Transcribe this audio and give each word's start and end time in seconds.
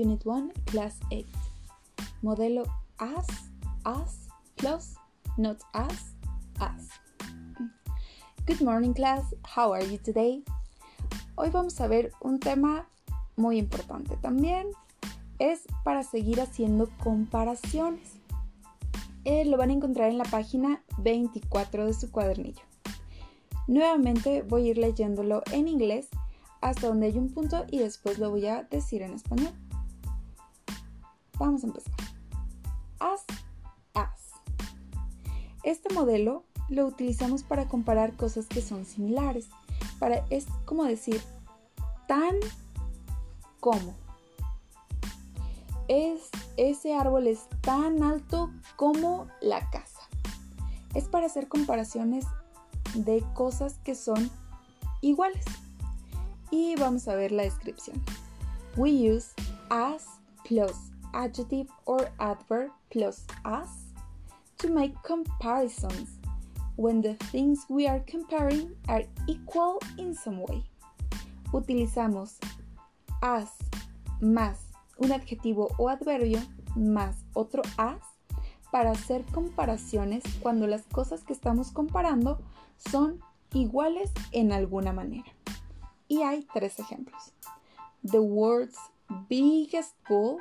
Unit 0.00 0.24
1, 0.24 0.52
Class 0.64 0.98
8. 1.10 1.26
Modelo 2.22 2.64
as, 2.98 3.26
as, 3.84 4.28
plus, 4.56 4.94
not 5.36 5.58
as, 5.74 6.14
as. 6.58 6.88
Good 8.46 8.62
morning 8.62 8.94
class, 8.94 9.34
how 9.44 9.74
are 9.74 9.84
you 9.84 9.98
today? 9.98 10.42
Hoy 11.36 11.50
vamos 11.50 11.78
a 11.82 11.86
ver 11.86 12.12
un 12.22 12.40
tema 12.40 12.86
muy 13.36 13.58
importante 13.58 14.16
también. 14.16 14.68
Es 15.38 15.64
para 15.84 16.02
seguir 16.02 16.40
haciendo 16.40 16.88
comparaciones. 17.04 18.12
Eh, 19.26 19.44
lo 19.44 19.58
van 19.58 19.68
a 19.68 19.74
encontrar 19.74 20.08
en 20.08 20.16
la 20.16 20.24
página 20.24 20.82
24 20.96 21.84
de 21.84 21.92
su 21.92 22.10
cuadernillo. 22.10 22.62
Nuevamente 23.68 24.40
voy 24.40 24.68
a 24.68 24.70
ir 24.70 24.78
leyéndolo 24.78 25.42
en 25.52 25.68
inglés 25.68 26.08
hasta 26.62 26.86
donde 26.86 27.08
hay 27.08 27.18
un 27.18 27.28
punto 27.28 27.66
y 27.70 27.80
después 27.80 28.18
lo 28.18 28.30
voy 28.30 28.46
a 28.46 28.62
decir 28.62 29.02
en 29.02 29.12
español. 29.12 29.52
Vamos 31.40 31.64
a 31.64 31.68
empezar. 31.68 31.94
As, 32.98 33.24
as. 33.94 34.30
Este 35.62 35.92
modelo 35.94 36.44
lo 36.68 36.86
utilizamos 36.86 37.42
para 37.42 37.66
comparar 37.66 38.14
cosas 38.14 38.46
que 38.46 38.60
son 38.60 38.84
similares. 38.84 39.48
Para, 39.98 40.22
es 40.28 40.46
como 40.66 40.84
decir 40.84 41.18
tan 42.06 42.34
como. 43.58 43.94
Es, 45.88 46.28
ese 46.58 46.94
árbol 46.94 47.26
es 47.26 47.48
tan 47.62 48.02
alto 48.02 48.50
como 48.76 49.26
la 49.40 49.70
casa. 49.70 50.02
Es 50.92 51.08
para 51.08 51.24
hacer 51.24 51.48
comparaciones 51.48 52.26
de 52.94 53.24
cosas 53.32 53.78
que 53.82 53.94
son 53.94 54.30
iguales. 55.00 55.46
Y 56.50 56.76
vamos 56.76 57.08
a 57.08 57.14
ver 57.14 57.32
la 57.32 57.44
descripción. 57.44 57.98
We 58.76 58.90
use 59.10 59.32
as 59.70 60.04
plus 60.46 60.89
adjective 61.14 61.68
or 61.86 62.10
adverb 62.18 62.70
plus 62.90 63.24
as 63.44 63.68
to 64.58 64.68
make 64.68 64.94
comparisons 65.02 66.18
when 66.76 67.00
the 67.00 67.14
things 67.30 67.64
we 67.68 67.86
are 67.86 68.00
comparing 68.06 68.74
are 68.88 69.02
equal 69.26 69.78
in 69.98 70.14
some 70.14 70.40
way. 70.42 70.64
Utilizamos 71.52 72.38
as 73.22 73.50
más 74.20 74.58
un 74.98 75.12
adjetivo 75.12 75.68
o 75.78 75.88
adverbio 75.88 76.40
más 76.76 77.16
otro 77.34 77.62
as 77.76 78.00
para 78.70 78.92
hacer 78.92 79.24
comparaciones 79.32 80.22
cuando 80.40 80.66
las 80.66 80.82
cosas 80.82 81.24
que 81.24 81.32
estamos 81.32 81.72
comparando 81.72 82.40
son 82.76 83.20
iguales 83.52 84.12
en 84.32 84.52
alguna 84.52 84.92
manera. 84.92 85.32
Y 86.08 86.22
hay 86.22 86.46
tres 86.54 86.78
ejemplos. 86.78 87.32
The 88.02 88.20
world's 88.20 88.78
biggest 89.28 89.94
bull 90.08 90.38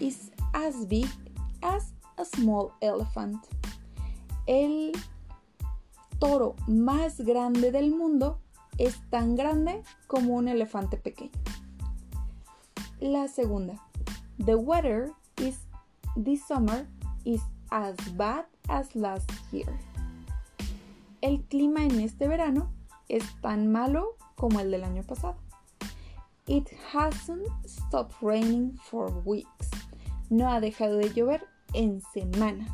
is 0.00 0.30
as 0.52 0.86
big 0.86 1.06
as 1.62 1.92
a 2.16 2.24
small 2.24 2.72
elephant. 2.80 3.38
El 4.46 4.92
toro 6.18 6.54
más 6.66 7.20
grande 7.20 7.72
del 7.72 7.90
mundo 7.90 8.40
es 8.78 9.00
tan 9.10 9.36
grande 9.36 9.82
como 10.06 10.34
un 10.34 10.48
elefante 10.48 10.96
pequeño. 10.96 11.32
La 13.00 13.28
segunda. 13.28 13.74
The 14.38 14.56
weather 14.56 15.12
is 15.38 15.58
this 16.16 16.46
summer 16.46 16.86
is 17.24 17.40
as 17.70 17.96
bad 18.16 18.46
as 18.68 18.94
last 18.94 19.30
year. 19.52 19.78
El 21.20 21.42
clima 21.44 21.84
en 21.84 22.00
este 22.00 22.28
verano 22.28 22.70
es 23.08 23.24
tan 23.40 23.70
malo 23.70 24.16
como 24.36 24.60
el 24.60 24.70
del 24.70 24.84
año 24.84 25.02
pasado. 25.02 25.36
It 26.46 26.68
hasn't 26.92 27.48
stopped 27.64 28.16
raining 28.20 28.78
for 28.84 29.08
weeks. 29.24 29.70
No 30.28 30.46
ha 30.46 30.60
dejado 30.60 30.98
de 30.98 31.08
llover 31.08 31.40
en 31.72 32.02
semanas. 32.12 32.70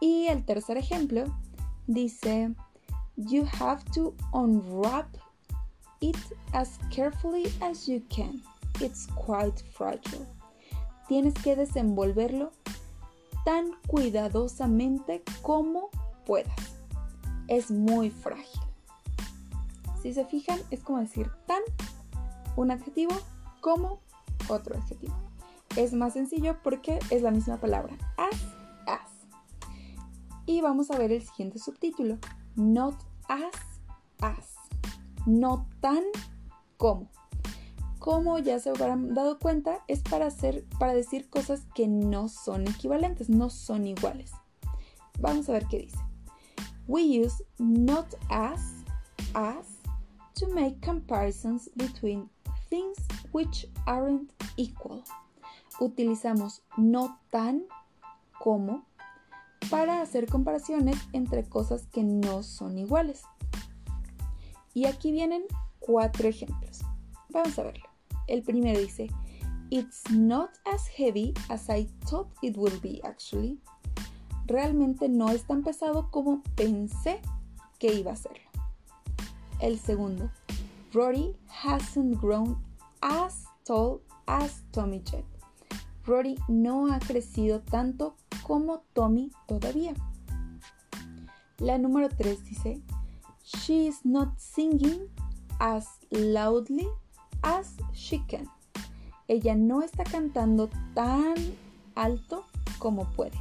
Y 0.00 0.26
el 0.28 0.44
tercer 0.44 0.76
ejemplo 0.76 1.32
dice, 1.86 2.52
You 3.16 3.44
have 3.44 3.84
to 3.94 4.14
unwrap 4.32 5.16
it 6.00 6.16
as 6.52 6.78
carefully 6.90 7.46
as 7.60 7.86
you 7.86 8.02
can. 8.08 8.42
It's 8.80 9.06
quite 9.14 9.62
fragile. 9.72 10.26
Tienes 11.08 11.34
que 11.34 11.54
desenvolverlo 11.54 12.50
tan 13.44 13.70
cuidadosamente 13.86 15.22
como 15.42 15.90
puedas. 16.26 16.76
Es 17.46 17.70
muy 17.70 18.10
frágil. 18.10 18.60
Si 20.02 20.12
se 20.12 20.24
fijan, 20.24 20.58
es 20.72 20.80
como 20.82 20.98
decir 20.98 21.30
tan, 21.46 21.62
un 22.56 22.70
adjetivo, 22.70 23.14
como 23.60 24.00
otro 24.48 24.76
adjetivo. 24.76 25.14
Es 25.76 25.92
más 25.94 26.12
sencillo 26.12 26.56
porque 26.62 26.98
es 27.10 27.22
la 27.22 27.30
misma 27.30 27.58
palabra. 27.58 27.96
As, 28.16 28.40
as. 28.86 29.10
Y 30.46 30.60
vamos 30.60 30.90
a 30.90 30.98
ver 30.98 31.12
el 31.12 31.22
siguiente 31.22 31.58
subtítulo. 31.58 32.18
Not 32.56 32.96
as, 33.28 33.54
as. 34.20 34.56
No 35.26 35.66
tan 35.80 36.02
como. 36.76 37.10
Como 37.98 38.38
ya 38.40 38.58
se 38.58 38.70
habrán 38.70 39.14
dado 39.14 39.38
cuenta, 39.38 39.84
es 39.86 40.02
para, 40.02 40.26
hacer, 40.26 40.66
para 40.78 40.92
decir 40.92 41.30
cosas 41.30 41.62
que 41.74 41.86
no 41.86 42.28
son 42.28 42.66
equivalentes, 42.66 43.30
no 43.30 43.48
son 43.48 43.86
iguales. 43.86 44.32
Vamos 45.20 45.48
a 45.48 45.52
ver 45.52 45.66
qué 45.66 45.78
dice. 45.78 45.98
We 46.88 47.02
use 47.02 47.44
not 47.58 48.06
as, 48.28 48.60
as, 49.34 49.66
to 50.34 50.48
make 50.48 50.80
comparisons 50.84 51.70
between 51.76 52.28
things 52.72 52.96
which 53.32 53.68
aren't 53.86 54.32
equal. 54.56 55.04
Utilizamos 55.78 56.62
no 56.78 57.18
tan 57.30 57.64
como 58.38 58.82
para 59.70 60.00
hacer 60.00 60.26
comparaciones 60.26 60.96
entre 61.12 61.44
cosas 61.44 61.86
que 61.92 62.02
no 62.02 62.42
son 62.42 62.78
iguales. 62.78 63.24
Y 64.72 64.86
aquí 64.86 65.12
vienen 65.12 65.44
cuatro 65.80 66.28
ejemplos. 66.28 66.80
Vamos 67.28 67.58
a 67.58 67.64
verlo. 67.64 67.84
El 68.26 68.42
primero 68.42 68.80
dice, 68.80 69.08
It's 69.68 70.10
not 70.10 70.50
as 70.64 70.86
heavy 70.88 71.34
as 71.50 71.68
I 71.68 71.88
thought 72.06 72.30
it 72.40 72.56
would 72.56 72.80
be 72.80 73.02
actually. 73.04 73.60
Realmente 74.46 75.10
no 75.10 75.28
es 75.28 75.44
tan 75.44 75.62
pesado 75.62 76.10
como 76.10 76.42
pensé 76.56 77.20
que 77.78 77.92
iba 77.92 78.12
a 78.12 78.16
serlo. 78.16 78.48
El 79.60 79.78
segundo, 79.78 80.30
Rory 80.94 81.34
hasn't 81.48 82.20
grown 82.20 82.58
as 83.02 83.46
tall 83.64 84.02
as 84.28 84.60
Tommy 84.72 85.00
Jet. 85.00 85.24
Rory 86.06 86.36
no 86.48 86.92
ha 86.92 86.98
crecido 86.98 87.62
tanto 87.62 88.14
como 88.42 88.82
Tommy 88.92 89.30
todavía. 89.48 89.94
La 91.58 91.78
número 91.78 92.10
3 92.10 92.44
dice, 92.44 92.82
She 93.42 93.86
is 93.86 94.04
not 94.04 94.38
singing 94.38 95.08
as 95.58 95.86
loudly 96.10 96.88
as 97.42 97.74
she 97.94 98.18
can. 98.28 98.46
Ella 99.28 99.54
no 99.54 99.80
está 99.82 100.04
cantando 100.04 100.68
tan 100.94 101.36
alto 101.94 102.44
como 102.78 103.06
puede. 103.16 103.38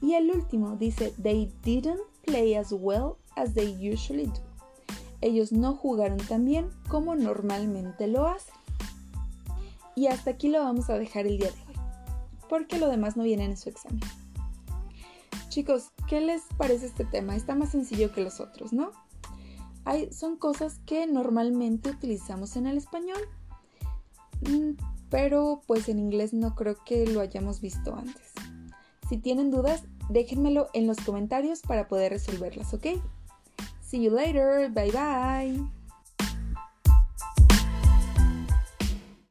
Y 0.00 0.14
el 0.14 0.30
último 0.30 0.76
dice, 0.76 1.12
They 1.20 1.50
didn't 1.64 2.02
play 2.24 2.54
as 2.54 2.72
well 2.72 3.18
as 3.34 3.52
they 3.54 3.72
usually 3.72 4.26
do 4.26 4.51
ellos 5.22 5.52
no 5.52 5.74
jugaron 5.74 6.18
tan 6.18 6.44
bien 6.44 6.68
como 6.88 7.14
normalmente 7.14 8.06
lo 8.08 8.26
hacen. 8.26 8.54
Y 9.94 10.08
hasta 10.08 10.30
aquí 10.30 10.48
lo 10.48 10.60
vamos 10.60 10.90
a 10.90 10.98
dejar 10.98 11.26
el 11.26 11.38
día 11.38 11.50
de 11.50 11.60
hoy, 11.68 11.80
porque 12.48 12.78
lo 12.78 12.88
demás 12.88 13.16
no 13.16 13.22
viene 13.22 13.44
en 13.44 13.56
su 13.56 13.68
examen. 13.68 14.00
Chicos, 15.48 15.90
¿qué 16.08 16.20
les 16.20 16.42
parece 16.56 16.86
este 16.86 17.04
tema? 17.04 17.36
Está 17.36 17.54
más 17.54 17.70
sencillo 17.70 18.12
que 18.12 18.22
los 18.22 18.40
otros, 18.40 18.72
¿no? 18.72 18.90
Hay, 19.84 20.12
son 20.12 20.36
cosas 20.36 20.78
que 20.86 21.06
normalmente 21.06 21.90
utilizamos 21.90 22.56
en 22.56 22.66
el 22.66 22.78
español, 22.78 23.20
mm, 24.48 24.72
pero 25.10 25.62
pues 25.66 25.88
en 25.88 25.98
inglés 25.98 26.32
no 26.32 26.54
creo 26.54 26.76
que 26.84 27.06
lo 27.06 27.20
hayamos 27.20 27.60
visto 27.60 27.94
antes. 27.94 28.32
Si 29.08 29.18
tienen 29.18 29.50
dudas, 29.50 29.82
déjenmelo 30.08 30.68
en 30.72 30.86
los 30.86 30.96
comentarios 30.98 31.60
para 31.60 31.86
poder 31.86 32.12
resolverlas, 32.12 32.72
¿ok? 32.72 32.86
See 33.92 33.98
you 33.98 34.08
later. 34.08 34.70
Bye 34.72 34.88
bye. 34.90 35.81